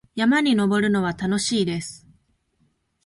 [0.15, 2.07] 山に登るのは楽しいです。